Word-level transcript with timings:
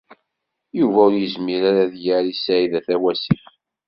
Yuba 0.79 0.99
ur 1.07 1.13
yezmir 1.17 1.61
ara 1.69 1.81
ad 1.85 1.93
yerr 2.03 2.25
i 2.33 2.35
Saɛida 2.35 2.79
Tawasift. 2.87 3.47